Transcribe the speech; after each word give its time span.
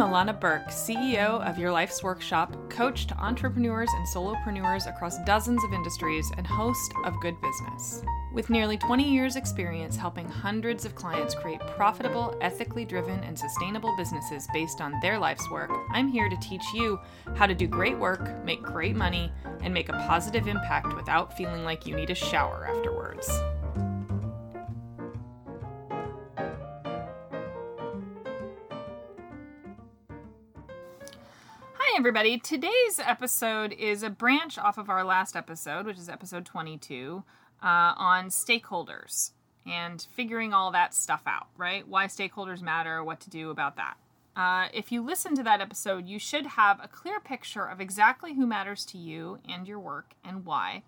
Alana 0.00 0.38
Burke, 0.38 0.68
CEO 0.68 1.46
of 1.46 1.58
Your 1.58 1.70
Life's 1.70 2.02
Workshop, 2.02 2.56
coach 2.70 3.06
to 3.06 3.16
entrepreneurs 3.18 3.90
and 3.94 4.06
solopreneurs 4.08 4.88
across 4.88 5.22
dozens 5.24 5.62
of 5.62 5.74
industries, 5.74 6.26
and 6.38 6.46
host 6.46 6.94
of 7.04 7.20
Good 7.20 7.38
Business. 7.42 8.02
With 8.32 8.48
nearly 8.48 8.78
20 8.78 9.04
years' 9.04 9.36
experience 9.36 9.96
helping 9.96 10.26
hundreds 10.26 10.86
of 10.86 10.94
clients 10.94 11.34
create 11.34 11.60
profitable, 11.76 12.34
ethically 12.40 12.86
driven, 12.86 13.20
and 13.24 13.38
sustainable 13.38 13.94
businesses 13.98 14.48
based 14.54 14.80
on 14.80 14.94
their 15.02 15.18
life's 15.18 15.50
work, 15.50 15.70
I'm 15.90 16.08
here 16.08 16.30
to 16.30 16.36
teach 16.38 16.64
you 16.72 16.98
how 17.36 17.46
to 17.46 17.54
do 17.54 17.66
great 17.66 17.98
work, 17.98 18.42
make 18.42 18.62
great 18.62 18.96
money, 18.96 19.30
and 19.62 19.74
make 19.74 19.90
a 19.90 20.04
positive 20.08 20.48
impact 20.48 20.96
without 20.96 21.36
feeling 21.36 21.62
like 21.62 21.86
you 21.86 21.94
need 21.94 22.08
a 22.08 22.14
shower 22.14 22.66
afterwards. 22.74 23.28
Everybody. 32.00 32.38
Today's 32.38 32.98
episode 32.98 33.74
is 33.74 34.02
a 34.02 34.08
branch 34.08 34.56
off 34.56 34.78
of 34.78 34.88
our 34.88 35.04
last 35.04 35.36
episode, 35.36 35.84
which 35.84 35.98
is 35.98 36.08
episode 36.08 36.46
22, 36.46 37.22
uh, 37.62 37.66
on 37.66 38.28
stakeholders 38.30 39.32
and 39.66 40.06
figuring 40.10 40.54
all 40.54 40.70
that 40.70 40.94
stuff 40.94 41.20
out, 41.26 41.48
right? 41.58 41.86
Why 41.86 42.06
stakeholders 42.06 42.62
matter, 42.62 43.04
what 43.04 43.20
to 43.20 43.28
do 43.28 43.50
about 43.50 43.76
that. 43.76 43.98
Uh, 44.34 44.68
if 44.72 44.90
you 44.90 45.04
listen 45.04 45.34
to 45.34 45.42
that 45.42 45.60
episode, 45.60 46.06
you 46.08 46.18
should 46.18 46.46
have 46.46 46.80
a 46.82 46.88
clear 46.88 47.20
picture 47.20 47.66
of 47.66 47.82
exactly 47.82 48.32
who 48.32 48.46
matters 48.46 48.86
to 48.86 48.96
you 48.96 49.38
and 49.46 49.68
your 49.68 49.78
work 49.78 50.14
and 50.24 50.46
why, 50.46 50.84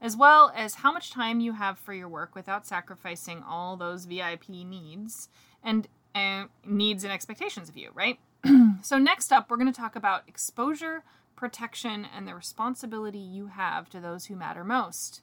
as 0.00 0.16
well 0.16 0.50
as 0.56 0.76
how 0.76 0.90
much 0.90 1.10
time 1.10 1.38
you 1.38 1.52
have 1.52 1.78
for 1.78 1.92
your 1.92 2.08
work 2.08 2.34
without 2.34 2.66
sacrificing 2.66 3.42
all 3.46 3.76
those 3.76 4.06
VIP 4.06 4.48
needs 4.48 5.28
and 5.62 5.86
uh, 6.14 6.44
needs 6.64 7.04
and 7.04 7.12
expectations 7.12 7.68
of 7.68 7.76
you, 7.76 7.90
right? 7.92 8.18
so, 8.82 8.98
next 8.98 9.32
up, 9.32 9.50
we're 9.50 9.56
going 9.56 9.72
to 9.72 9.80
talk 9.80 9.96
about 9.96 10.28
exposure, 10.28 11.02
protection, 11.34 12.06
and 12.14 12.26
the 12.26 12.34
responsibility 12.34 13.18
you 13.18 13.48
have 13.48 13.88
to 13.90 14.00
those 14.00 14.26
who 14.26 14.36
matter 14.36 14.64
most. 14.64 15.22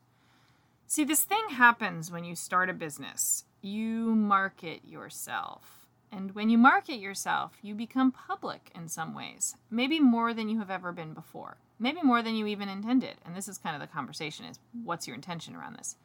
See, 0.87 1.03
this 1.03 1.23
thing 1.23 1.49
happens 1.51 2.11
when 2.11 2.23
you 2.23 2.35
start 2.35 2.69
a 2.69 2.73
business. 2.73 3.45
You 3.61 4.15
market 4.15 4.81
yourself. 4.85 5.87
And 6.11 6.35
when 6.35 6.49
you 6.49 6.57
market 6.59 6.97
yourself, 6.97 7.57
you 7.63 7.73
become 7.73 8.11
public 8.11 8.69
in 8.75 8.87
some 8.87 9.15
ways, 9.15 9.55
maybe 9.71 9.99
more 9.99 10.33
than 10.33 10.47
you 10.47 10.59
have 10.59 10.69
ever 10.69 10.91
been 10.91 11.13
before, 11.13 11.57
maybe 11.79 12.03
more 12.03 12.21
than 12.21 12.35
you 12.35 12.45
even 12.45 12.69
intended. 12.69 13.15
And 13.25 13.35
this 13.35 13.47
is 13.47 13.57
kind 13.57 13.75
of 13.75 13.81
the 13.81 13.91
conversation 13.91 14.45
is 14.45 14.59
what's 14.83 15.07
your 15.07 15.15
intention 15.15 15.55
around 15.55 15.75
this? 15.75 15.95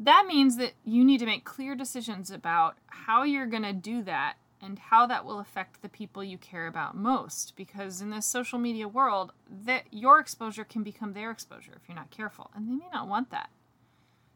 That 0.00 0.24
means 0.26 0.56
that 0.56 0.72
you 0.84 1.04
need 1.04 1.18
to 1.18 1.26
make 1.26 1.44
clear 1.44 1.76
decisions 1.76 2.32
about 2.32 2.76
how 2.86 3.22
you're 3.22 3.46
going 3.46 3.62
to 3.62 3.72
do 3.72 4.02
that 4.02 4.34
and 4.64 4.78
how 4.78 5.06
that 5.06 5.24
will 5.24 5.38
affect 5.38 5.82
the 5.82 5.88
people 5.88 6.24
you 6.24 6.38
care 6.38 6.66
about 6.66 6.96
most 6.96 7.54
because 7.56 8.00
in 8.00 8.10
this 8.10 8.26
social 8.26 8.58
media 8.58 8.88
world 8.88 9.32
that 9.48 9.84
your 9.90 10.18
exposure 10.18 10.64
can 10.64 10.82
become 10.82 11.12
their 11.12 11.30
exposure 11.30 11.72
if 11.76 11.88
you're 11.88 11.96
not 11.96 12.10
careful 12.10 12.50
and 12.54 12.66
they 12.66 12.74
may 12.74 12.88
not 12.92 13.06
want 13.06 13.30
that. 13.30 13.50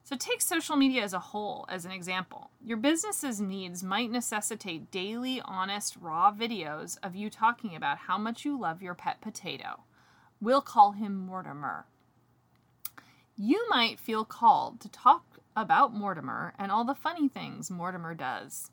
So 0.05 0.17
take 0.17 0.41
social 0.41 0.77
media 0.77 1.03
as 1.03 1.13
a 1.13 1.19
whole 1.19 1.67
as 1.69 1.85
an 1.85 1.91
example. 1.91 2.51
Your 2.65 2.77
business's 2.77 3.41
needs 3.41 3.83
might 3.83 4.11
necessitate 4.11 4.91
daily 4.91 5.43
honest 5.45 5.97
raw 6.01 6.33
videos 6.33 6.97
of 7.03 7.15
you 7.15 7.29
talking 7.29 7.75
about 7.75 7.99
how 7.99 8.17
much 8.17 8.45
you 8.45 8.59
love 8.59 8.83
your 8.83 8.95
pet 8.95 9.21
potato. 9.21 9.81
We'll 10.41 10.63
call 10.63 10.93
him 10.93 11.15
mortimer. 11.15 11.87
You 13.37 13.67
might 13.69 14.01
feel 14.01 14.25
called 14.25 14.81
to 14.81 14.89
talk 14.89 15.41
about 15.55 15.93
mortimer 15.93 16.55
and 16.59 16.71
all 16.71 16.85
the 16.85 16.95
funny 16.95 17.29
things 17.29 17.71
mortimer 17.71 18.15
does 18.15 18.71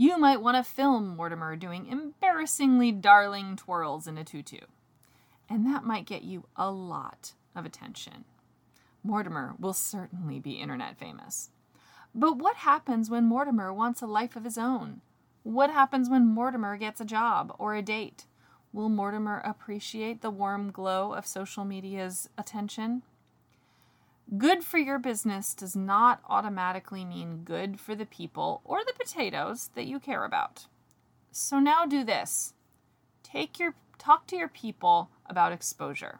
you 0.00 0.16
might 0.16 0.40
want 0.40 0.56
to 0.56 0.62
film 0.62 1.16
Mortimer 1.16 1.56
doing 1.56 1.88
embarrassingly 1.88 2.92
darling 2.92 3.56
twirls 3.56 4.06
in 4.06 4.16
a 4.16 4.22
tutu. 4.22 4.60
And 5.50 5.66
that 5.66 5.82
might 5.82 6.06
get 6.06 6.22
you 6.22 6.44
a 6.54 6.70
lot 6.70 7.32
of 7.56 7.66
attention. 7.66 8.24
Mortimer 9.02 9.56
will 9.58 9.72
certainly 9.72 10.38
be 10.38 10.52
internet 10.52 10.96
famous. 10.96 11.50
But 12.14 12.38
what 12.38 12.58
happens 12.58 13.10
when 13.10 13.24
Mortimer 13.24 13.72
wants 13.72 14.00
a 14.00 14.06
life 14.06 14.36
of 14.36 14.44
his 14.44 14.56
own? 14.56 15.00
What 15.42 15.70
happens 15.70 16.08
when 16.08 16.26
Mortimer 16.26 16.76
gets 16.76 17.00
a 17.00 17.04
job 17.04 17.52
or 17.58 17.74
a 17.74 17.82
date? 17.82 18.26
Will 18.72 18.88
Mortimer 18.88 19.42
appreciate 19.44 20.22
the 20.22 20.30
warm 20.30 20.70
glow 20.70 21.12
of 21.12 21.26
social 21.26 21.64
media's 21.64 22.28
attention? 22.38 23.02
Good 24.36 24.62
for 24.62 24.76
your 24.76 24.98
business 24.98 25.54
does 25.54 25.74
not 25.74 26.20
automatically 26.28 27.02
mean 27.02 27.44
good 27.44 27.80
for 27.80 27.94
the 27.94 28.04
people 28.04 28.60
or 28.62 28.80
the 28.84 28.92
potatoes 28.92 29.70
that 29.74 29.86
you 29.86 29.98
care 29.98 30.26
about. 30.26 30.66
So 31.32 31.58
now 31.58 31.86
do 31.86 32.04
this. 32.04 32.52
Take 33.22 33.58
your 33.58 33.74
talk 33.96 34.26
to 34.26 34.36
your 34.36 34.48
people 34.48 35.08
about 35.24 35.52
exposure. 35.52 36.18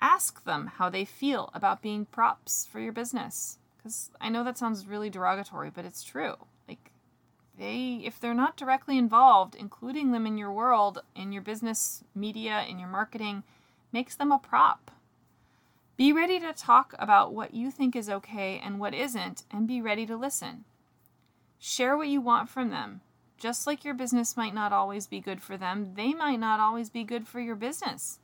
Ask 0.00 0.44
them 0.44 0.72
how 0.78 0.88
they 0.88 1.04
feel 1.04 1.50
about 1.54 1.80
being 1.80 2.06
props 2.06 2.66
for 2.66 2.80
your 2.80 2.92
business 2.92 3.58
cuz 3.80 4.10
I 4.20 4.28
know 4.28 4.42
that 4.42 4.58
sounds 4.58 4.88
really 4.88 5.10
derogatory, 5.10 5.70
but 5.70 5.84
it's 5.84 6.02
true. 6.02 6.34
Like 6.66 6.90
they 7.56 8.00
if 8.02 8.18
they're 8.18 8.34
not 8.34 8.56
directly 8.56 8.98
involved, 8.98 9.54
including 9.54 10.10
them 10.10 10.26
in 10.26 10.36
your 10.36 10.50
world, 10.50 11.04
in 11.14 11.30
your 11.30 11.42
business 11.42 12.02
media, 12.16 12.64
in 12.64 12.80
your 12.80 12.88
marketing, 12.88 13.44
makes 13.92 14.16
them 14.16 14.32
a 14.32 14.40
prop 14.40 14.90
be 15.98 16.12
ready 16.12 16.38
to 16.38 16.52
talk 16.52 16.94
about 16.96 17.34
what 17.34 17.52
you 17.52 17.72
think 17.72 17.96
is 17.96 18.08
okay 18.08 18.62
and 18.64 18.78
what 18.78 18.94
isn't, 18.94 19.42
and 19.50 19.66
be 19.66 19.82
ready 19.82 20.06
to 20.06 20.16
listen. 20.16 20.64
Share 21.58 21.96
what 21.96 22.06
you 22.06 22.20
want 22.20 22.48
from 22.48 22.70
them. 22.70 23.00
Just 23.36 23.66
like 23.66 23.84
your 23.84 23.94
business 23.94 24.36
might 24.36 24.54
not 24.54 24.72
always 24.72 25.08
be 25.08 25.18
good 25.18 25.42
for 25.42 25.56
them, 25.56 25.94
they 25.96 26.14
might 26.14 26.38
not 26.38 26.60
always 26.60 26.88
be 26.88 27.02
good 27.02 27.26
for 27.26 27.40
your 27.40 27.56
business. 27.56 28.20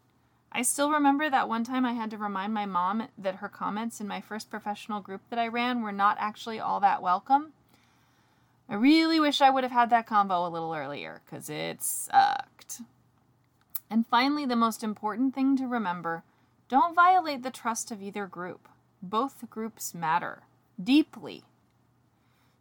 I 0.53 0.63
still 0.63 0.89
remember 0.89 1.29
that 1.29 1.49
one 1.49 1.65
time 1.65 1.85
I 1.85 1.95
had 1.95 2.13
to 2.13 2.17
remind 2.17 2.55
my 2.55 2.65
mom 2.65 3.09
that 3.19 3.37
her 3.37 3.49
comments 3.49 4.01
in 4.01 4.07
my 4.07 4.21
first 4.21 4.51
professional 4.51 5.01
group 5.01 5.23
that 5.31 5.39
I 5.41 5.49
ran 5.49 5.83
were 5.83 5.91
not 5.91 6.17
actually 6.21 6.61
all 6.61 6.79
that 6.79 7.03
welcome. 7.03 7.55
I 8.69 8.77
really 8.77 9.19
wish 9.19 9.41
I 9.41 9.51
would 9.51 9.65
have 9.65 9.73
had 9.73 9.91
that 9.91 10.07
convo 10.07 10.47
a 10.47 10.51
little 10.51 10.73
earlier 10.73 11.23
because 11.25 11.51
it 11.51 11.83
sucked. 11.83 12.83
And 13.91 14.07
finally, 14.07 14.47
the 14.47 14.55
most 14.55 14.85
important 14.85 15.35
thing 15.35 15.57
to 15.57 15.67
remember 15.67 16.23
don't 16.75 16.97
violate 16.97 17.45
the 17.45 17.53
trust 17.53 17.93
of 17.93 18.03
either 18.03 18.27
group. 18.27 18.69
Both 19.01 19.49
groups 19.49 19.95
matter 19.95 20.43
deeply. 20.83 21.45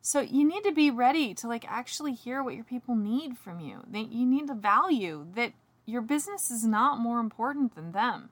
So 0.03 0.19
you 0.19 0.47
need 0.47 0.63
to 0.65 0.71
be 0.71 0.91
ready 0.91 1.33
to 1.33 1.47
like 1.47 1.65
actually 1.67 2.13
hear 2.13 2.43
what 2.43 2.53
your 2.53 2.63
people 2.63 2.95
need 2.95 3.39
from 3.39 3.59
you. 3.59 3.79
That 3.89 4.11
you 4.11 4.27
need 4.27 4.49
to 4.49 4.53
value 4.53 5.25
that 5.33 5.53
your 5.87 6.03
business 6.03 6.51
is 6.51 6.63
not 6.63 6.99
more 6.99 7.19
important 7.19 7.73
than 7.73 7.91
them. 7.91 8.29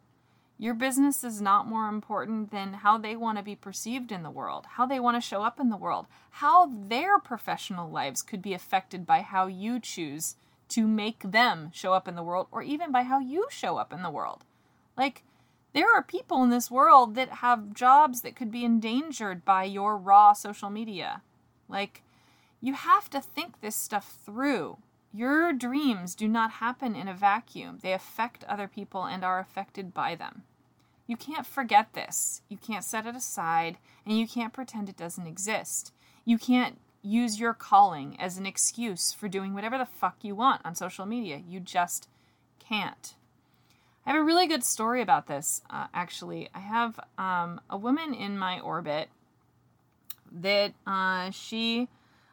Your 0.59 0.75
business 0.75 1.23
is 1.23 1.41
not 1.41 1.67
more 1.67 1.87
important 1.87 2.51
than 2.51 2.73
how 2.73 2.99
they 2.99 3.15
want 3.15 3.39
to 3.39 3.43
be 3.43 3.55
perceived 3.55 4.11
in 4.11 4.21
the 4.21 4.29
world, 4.29 4.67
how 4.75 4.85
they 4.85 4.99
want 4.99 5.17
to 5.17 5.27
show 5.27 5.41
up 5.41 5.59
in 5.59 5.69
the 5.69 5.77
world, 5.77 6.05
how 6.29 6.67
their 6.71 7.17
professional 7.17 7.89
lives 7.89 8.21
could 8.21 8.43
be 8.43 8.53
affected 8.53 9.07
by 9.07 9.21
how 9.21 9.47
you 9.47 9.79
choose 9.79 10.35
to 10.69 10.85
make 10.85 11.31
them 11.31 11.71
show 11.73 11.93
up 11.93 12.07
in 12.07 12.15
the 12.15 12.21
world 12.21 12.45
or 12.51 12.61
even 12.61 12.91
by 12.91 13.01
how 13.01 13.17
you 13.17 13.47
show 13.49 13.77
up 13.77 13.91
in 13.91 14.03
the 14.03 14.11
world. 14.11 14.43
Like 14.95 15.23
there 15.73 15.93
are 15.93 16.03
people 16.03 16.43
in 16.43 16.49
this 16.49 16.69
world 16.69 17.15
that 17.15 17.29
have 17.29 17.73
jobs 17.73 18.21
that 18.21 18.35
could 18.35 18.51
be 18.51 18.65
endangered 18.65 19.45
by 19.45 19.63
your 19.63 19.97
raw 19.97 20.33
social 20.33 20.69
media. 20.69 21.21
Like, 21.69 22.03
you 22.59 22.73
have 22.73 23.09
to 23.11 23.21
think 23.21 23.61
this 23.61 23.75
stuff 23.75 24.17
through. 24.25 24.77
Your 25.13 25.51
dreams 25.53 26.15
do 26.15 26.27
not 26.27 26.51
happen 26.51 26.95
in 26.95 27.07
a 27.07 27.13
vacuum, 27.13 27.79
they 27.81 27.93
affect 27.93 28.43
other 28.45 28.67
people 28.67 29.03
and 29.03 29.23
are 29.23 29.39
affected 29.39 29.93
by 29.93 30.15
them. 30.15 30.43
You 31.07 31.17
can't 31.17 31.45
forget 31.45 31.93
this. 31.93 32.41
You 32.47 32.55
can't 32.55 32.85
set 32.85 33.05
it 33.05 33.15
aside, 33.17 33.77
and 34.05 34.17
you 34.17 34.25
can't 34.27 34.53
pretend 34.53 34.87
it 34.87 34.95
doesn't 34.95 35.27
exist. 35.27 35.91
You 36.23 36.37
can't 36.37 36.79
use 37.01 37.39
your 37.39 37.53
calling 37.53 38.17
as 38.19 38.37
an 38.37 38.45
excuse 38.45 39.11
for 39.11 39.27
doing 39.27 39.53
whatever 39.53 39.77
the 39.77 39.85
fuck 39.85 40.17
you 40.21 40.35
want 40.35 40.61
on 40.63 40.75
social 40.75 41.05
media. 41.05 41.41
You 41.45 41.59
just 41.59 42.07
can't. 42.59 43.15
I 44.05 44.11
have 44.11 44.21
a 44.21 44.23
really 44.23 44.47
good 44.47 44.63
story 44.63 45.01
about 45.01 45.27
this, 45.27 45.61
uh, 45.69 45.87
actually. 45.93 46.49
I 46.53 46.59
have 46.59 46.99
um, 47.17 47.61
a 47.69 47.77
woman 47.77 48.13
in 48.13 48.37
my 48.37 48.59
orbit 48.59 49.09
that 50.31 50.73
uh, 50.87 51.29
she, 51.31 51.87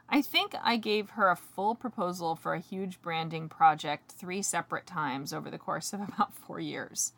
I 0.08 0.22
think 0.22 0.54
I 0.62 0.76
gave 0.76 1.10
her 1.10 1.30
a 1.30 1.36
full 1.36 1.74
proposal 1.74 2.36
for 2.36 2.54
a 2.54 2.60
huge 2.60 3.02
branding 3.02 3.48
project 3.48 4.12
three 4.12 4.40
separate 4.40 4.86
times 4.86 5.32
over 5.32 5.50
the 5.50 5.58
course 5.58 5.92
of 5.92 6.00
about 6.08 6.34
four 6.34 6.58
years 6.60 7.12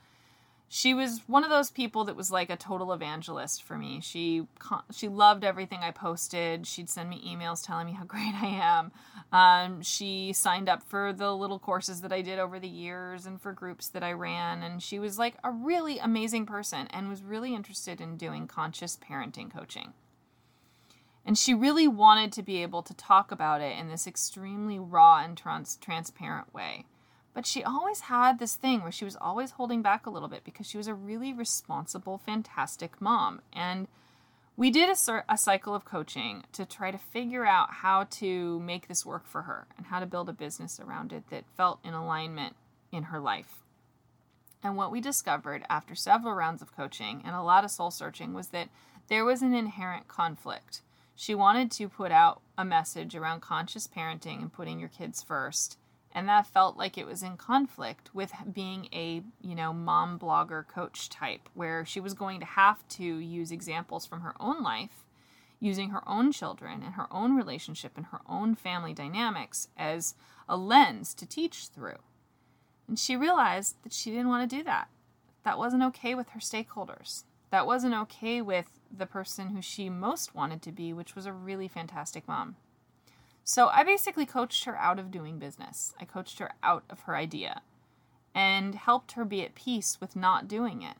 she 0.72 0.94
was 0.94 1.22
one 1.26 1.42
of 1.42 1.50
those 1.50 1.68
people 1.68 2.04
that 2.04 2.14
was 2.14 2.30
like 2.30 2.48
a 2.48 2.56
total 2.56 2.92
evangelist 2.92 3.64
for 3.64 3.76
me. 3.76 4.00
She 4.00 4.46
she 4.92 5.08
loved 5.08 5.42
everything 5.42 5.80
I 5.82 5.90
posted. 5.90 6.64
She'd 6.64 6.88
send 6.88 7.10
me 7.10 7.20
emails 7.26 7.66
telling 7.66 7.86
me 7.86 7.92
how 7.92 8.04
great 8.06 8.34
I 8.40 8.46
am. 8.46 8.92
Um, 9.32 9.82
she 9.82 10.32
signed 10.32 10.68
up 10.68 10.84
for 10.84 11.12
the 11.12 11.34
little 11.34 11.58
courses 11.58 12.02
that 12.02 12.12
I 12.12 12.22
did 12.22 12.38
over 12.38 12.60
the 12.60 12.68
years 12.68 13.26
and 13.26 13.42
for 13.42 13.52
groups 13.52 13.88
that 13.88 14.04
I 14.04 14.12
ran. 14.12 14.62
And 14.62 14.80
she 14.80 15.00
was 15.00 15.18
like 15.18 15.34
a 15.42 15.50
really 15.50 15.98
amazing 15.98 16.46
person 16.46 16.86
and 16.90 17.08
was 17.08 17.24
really 17.24 17.52
interested 17.52 18.00
in 18.00 18.16
doing 18.16 18.46
conscious 18.46 18.96
parenting 18.96 19.52
coaching. 19.52 19.92
And 21.26 21.36
she 21.36 21.52
really 21.52 21.88
wanted 21.88 22.30
to 22.34 22.44
be 22.44 22.62
able 22.62 22.84
to 22.84 22.94
talk 22.94 23.32
about 23.32 23.60
it 23.60 23.76
in 23.76 23.88
this 23.88 24.06
extremely 24.06 24.78
raw 24.78 25.18
and 25.18 25.36
trans- 25.36 25.78
transparent 25.80 26.54
way. 26.54 26.86
But 27.32 27.46
she 27.46 27.62
always 27.62 28.00
had 28.00 28.38
this 28.38 28.56
thing 28.56 28.82
where 28.82 28.92
she 28.92 29.04
was 29.04 29.16
always 29.20 29.52
holding 29.52 29.82
back 29.82 30.06
a 30.06 30.10
little 30.10 30.28
bit 30.28 30.44
because 30.44 30.66
she 30.66 30.76
was 30.76 30.88
a 30.88 30.94
really 30.94 31.32
responsible, 31.32 32.18
fantastic 32.18 33.00
mom. 33.00 33.40
And 33.52 33.86
we 34.56 34.70
did 34.70 34.90
a, 34.90 35.24
a, 35.28 35.38
cycle 35.38 35.74
of 35.74 35.84
coaching 35.84 36.42
to 36.52 36.66
try 36.66 36.90
to 36.90 36.98
figure 36.98 37.46
out 37.46 37.70
how 37.70 38.04
to 38.10 38.60
make 38.60 38.88
this 38.88 39.06
work 39.06 39.26
for 39.26 39.42
her 39.42 39.66
and 39.76 39.86
how 39.86 40.00
to 40.00 40.06
build 40.06 40.28
a 40.28 40.34
business 40.34 40.80
around 40.80 41.12
it 41.12 41.30
that 41.30 41.44
felt 41.56 41.78
in 41.84 41.94
alignment 41.94 42.56
in 42.92 43.04
her 43.04 43.20
life. 43.20 43.62
And 44.62 44.76
what 44.76 44.90
we 44.90 45.00
discovered 45.00 45.64
after 45.70 45.94
several 45.94 46.34
rounds 46.34 46.60
of 46.60 46.76
coaching 46.76 47.22
and 47.24 47.34
a 47.34 47.42
lot 47.42 47.64
of 47.64 47.70
soul 47.70 47.90
searching 47.90 48.34
was 48.34 48.48
that 48.48 48.68
there 49.08 49.24
was 49.24 49.40
an 49.40 49.54
inherent 49.54 50.08
conflict. 50.08 50.82
She 51.14 51.34
wanted 51.34 51.70
to 51.72 51.88
put 51.88 52.12
out 52.12 52.42
a 52.58 52.64
message 52.64 53.14
around 53.14 53.40
conscious 53.40 53.86
parenting 53.86 54.42
and 54.42 54.52
putting 54.52 54.78
your 54.78 54.88
kids 54.88 55.22
first 55.22 55.78
and 56.12 56.28
that 56.28 56.46
felt 56.46 56.76
like 56.76 56.98
it 56.98 57.06
was 57.06 57.22
in 57.22 57.36
conflict 57.36 58.14
with 58.14 58.32
being 58.52 58.88
a 58.92 59.22
you 59.40 59.54
know 59.54 59.72
mom 59.72 60.18
blogger 60.18 60.66
coach 60.66 61.08
type 61.08 61.48
where 61.54 61.84
she 61.84 62.00
was 62.00 62.14
going 62.14 62.40
to 62.40 62.46
have 62.46 62.86
to 62.88 63.04
use 63.04 63.52
examples 63.52 64.06
from 64.06 64.20
her 64.20 64.34
own 64.40 64.62
life 64.62 65.04
using 65.60 65.90
her 65.90 66.06
own 66.08 66.32
children 66.32 66.82
and 66.82 66.94
her 66.94 67.06
own 67.10 67.36
relationship 67.36 67.92
and 67.96 68.06
her 68.06 68.20
own 68.28 68.54
family 68.54 68.94
dynamics 68.94 69.68
as 69.76 70.14
a 70.48 70.56
lens 70.56 71.12
to 71.12 71.26
teach 71.26 71.66
through. 71.66 71.98
And 72.88 72.98
she 72.98 73.14
realized 73.14 73.76
that 73.82 73.92
she 73.92 74.10
didn't 74.10 74.28
want 74.28 74.48
to 74.48 74.56
do 74.56 74.64
that. 74.64 74.88
That 75.44 75.58
wasn't 75.58 75.82
okay 75.84 76.14
with 76.14 76.30
her 76.30 76.40
stakeholders. 76.40 77.24
That 77.50 77.66
wasn't 77.66 77.94
okay 77.94 78.40
with 78.40 78.80
the 78.90 79.06
person 79.06 79.48
who 79.50 79.60
she 79.60 79.90
most 79.90 80.34
wanted 80.34 80.62
to 80.62 80.72
be 80.72 80.92
which 80.92 81.14
was 81.14 81.26
a 81.26 81.32
really 81.32 81.68
fantastic 81.68 82.26
mom 82.26 82.56
so 83.44 83.68
I 83.68 83.82
basically 83.82 84.26
coached 84.26 84.64
her 84.64 84.76
out 84.76 84.98
of 84.98 85.10
doing 85.10 85.38
business. 85.38 85.94
I 86.00 86.04
coached 86.04 86.38
her 86.38 86.52
out 86.62 86.84
of 86.90 87.00
her 87.00 87.16
idea 87.16 87.62
and 88.34 88.74
helped 88.74 89.12
her 89.12 89.24
be 89.24 89.42
at 89.42 89.54
peace 89.54 89.98
with 90.00 90.14
not 90.16 90.48
doing 90.48 90.82
it. 90.82 90.96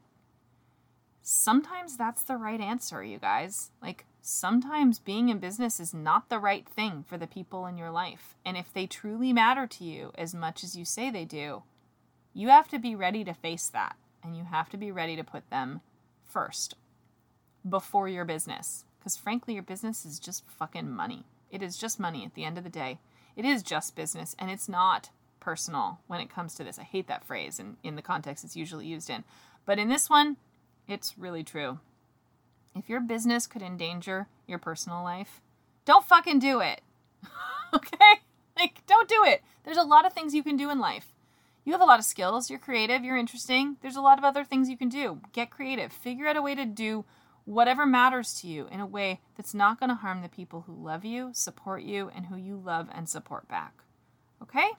Sometimes 1.23 1.97
that's 1.97 2.23
the 2.23 2.37
right 2.37 2.61
answer, 2.61 3.05
you 3.05 3.19
guys. 3.19 3.71
Like, 3.81 4.05
sometimes 4.21 4.99
being 4.99 5.29
in 5.29 5.39
business 5.39 5.79
is 5.79 5.95
not 5.95 6.29
the 6.29 6.39
right 6.39 6.69
thing 6.69 7.05
for 7.07 7.17
the 7.17 7.27
people 7.27 7.67
in 7.67 7.77
your 7.77 7.91
life. 7.91 8.35
And 8.45 8.57
if 8.57 8.73
they 8.73 8.87
truly 8.87 9.33
matter 9.33 9.67
to 9.67 9.85
you 9.85 10.13
as 10.17 10.35
much 10.35 10.65
as 10.65 10.77
you 10.77 10.85
say 10.85 11.11
they 11.11 11.25
do, 11.25 11.63
you 12.33 12.49
have 12.49 12.69
to 12.69 12.79
be 12.79 12.95
ready 12.95 13.23
to 13.25 13.35
face 13.35 13.69
that. 13.69 13.97
And 14.25 14.37
you 14.37 14.45
have 14.45 14.69
to 14.71 14.77
be 14.77 14.91
ready 14.91 15.17
to 15.17 15.25
put 15.25 15.49
them 15.51 15.81
first 16.25 16.75
before 17.69 18.09
your 18.09 18.25
business. 18.25 18.85
Because 18.99 19.17
frankly, 19.17 19.55
your 19.55 19.63
business 19.63 20.05
is 20.05 20.19
just 20.19 20.45
fucking 20.47 20.91
money. 20.91 21.25
It 21.51 21.63
is 21.63 21.77
just 21.77 22.01
money 22.01 22.25
at 22.25 22.35
the 22.35 22.45
end 22.45 22.59
of 22.59 22.65
the 22.65 22.71
day. 22.71 22.99
It 23.37 23.45
is 23.45 23.63
just 23.63 23.97
business 23.97 24.35
and 24.39 24.51
it's 24.51 24.69
not 24.69 25.11
personal 25.41 26.01
when 26.07 26.21
it 26.21 26.33
comes 26.33 26.55
to 26.55 26.65
this. 26.65 26.79
I 26.79 26.83
hate 26.83 27.09
that 27.09 27.25
phrase 27.25 27.59
and 27.59 27.77
in 27.83 27.97
the 27.97 28.03
context 28.03 28.45
it's 28.45 28.57
usually 28.57 28.87
used 28.87 29.11
in. 29.11 29.25
But 29.65 29.79
in 29.79 29.89
this 29.89 30.11
one, 30.11 30.37
it's 30.89 31.19
really 31.19 31.45
true. 31.45 31.79
If 32.75 32.89
your 32.89 33.01
business 33.01 33.47
could 33.47 33.63
endanger 33.63 34.29
your 34.47 34.59
personal 34.59 35.03
life, 35.03 35.41
don't 35.85 36.05
fucking 36.05 36.39
do 36.39 36.61
it. 36.61 36.83
okay? 37.75 38.21
Like, 38.59 38.87
don't 38.87 39.09
do 39.09 39.25
it. 39.25 39.43
There's 39.65 39.77
a 39.77 39.83
lot 39.83 40.07
of 40.07 40.13
things 40.13 40.35
you 40.35 40.43
can 40.43 40.57
do 40.57 40.71
in 40.71 40.79
life. 40.79 41.15
You 41.65 41.73
have 41.73 41.81
a 41.81 41.87
lot 41.87 41.99
of 41.99 42.05
skills. 42.05 42.51
You're 42.51 42.59
creative. 42.59 43.05
You're 43.05 43.17
interesting. 43.17 43.77
There's 43.81 43.97
a 43.97 44.01
lot 44.01 44.19
of 44.19 44.25
other 44.25 44.45
things 44.45 44.69
you 44.69 44.77
can 44.77 44.89
do. 44.89 45.21
Get 45.33 45.51
creative. 45.51 45.93
Figure 45.93 46.27
out 46.27 46.37
a 46.37 46.43
way 46.43 46.55
to 46.55 46.65
do 46.65 47.05
whatever 47.45 47.87
matters 47.87 48.41
to 48.41 48.47
you 48.47 48.69
in 48.71 48.81
a 48.81 48.87
way 48.87 49.21
that's 49.37 49.55
not 49.55 49.79
going 49.81 49.89
to 49.89 49.97
harm 49.97 50.23
the 50.23 50.29
people 50.29 50.65
who 50.67 50.75
love 50.75 51.05
you, 51.05 51.31
support 51.33 51.83
you, 51.83 52.11
and 52.15 52.27
who 52.27 52.37
you 52.37 52.57
love 52.57 52.89
and 52.93 53.09
support 53.09 53.49
back. 53.49 53.83
Okay? 54.43 54.71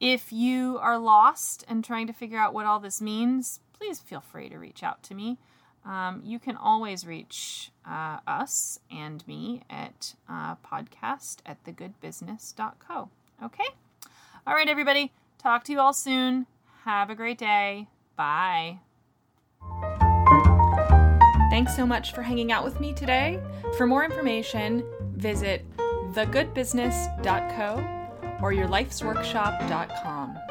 If 0.00 0.32
you 0.32 0.78
are 0.80 0.98
lost 0.98 1.64
and 1.68 1.84
trying 1.84 2.06
to 2.06 2.12
figure 2.12 2.38
out 2.38 2.54
what 2.54 2.66
all 2.66 2.80
this 2.80 3.00
means, 3.00 3.60
please 3.72 3.98
feel 3.98 4.20
free 4.20 4.48
to 4.48 4.58
reach 4.58 4.82
out 4.82 5.02
to 5.04 5.14
me. 5.14 5.38
Um, 5.84 6.22
you 6.24 6.38
can 6.38 6.56
always 6.56 7.06
reach 7.06 7.70
uh, 7.86 8.18
us 8.26 8.78
and 8.90 9.26
me 9.26 9.62
at 9.70 10.14
uh, 10.28 10.56
podcast 10.56 11.38
at 11.46 11.64
thegoodbusiness.co. 11.64 13.08
Okay? 13.42 13.68
All 14.46 14.54
right, 14.54 14.68
everybody. 14.68 15.12
Talk 15.38 15.64
to 15.64 15.72
you 15.72 15.80
all 15.80 15.92
soon. 15.92 16.46
Have 16.84 17.10
a 17.10 17.14
great 17.14 17.38
day. 17.38 17.88
Bye. 18.16 18.80
Thanks 21.68 21.76
so 21.76 21.86
much 21.86 22.14
for 22.14 22.22
hanging 22.22 22.50
out 22.50 22.64
with 22.64 22.80
me 22.80 22.94
today. 22.94 23.38
For 23.76 23.86
more 23.86 24.02
information, 24.02 24.82
visit 25.16 25.66
thegoodbusiness.co 26.14 28.38
or 28.40 28.54
yourlifesworkshop.com. 28.54 30.47